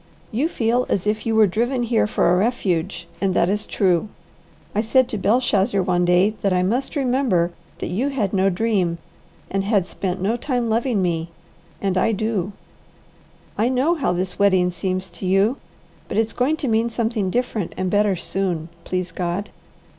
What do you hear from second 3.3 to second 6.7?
that is true. I said to Belshazzar one day that I